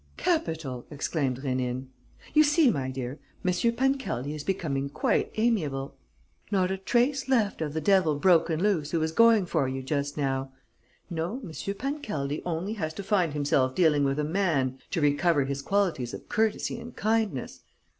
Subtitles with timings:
[0.17, 1.85] "Capital!" exclaimed Rénine
[2.33, 3.53] "You see, my dear, M.
[3.75, 5.95] Pancaldi is becoming quite amiable.
[6.49, 10.17] Not a trace left of the devil broken loose who was going for you just
[10.17, 10.51] now.
[11.11, 11.51] No, M.
[11.75, 16.27] Pancaldi only has to find himself dealing with a man to recover his qualities of
[16.27, 17.59] courtesy and kindness.